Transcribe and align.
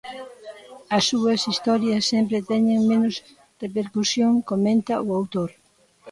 As 0.97 1.03
súas 1.09 1.41
historias 1.51 2.07
sempre 2.11 2.39
teñen 2.51 2.79
menos 2.91 3.13
repercusión, 3.63 4.33
comenta 4.51 5.03
o 5.07 5.07
autor. 5.19 5.49